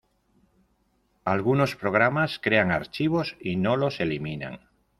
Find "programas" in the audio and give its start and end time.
1.75-2.39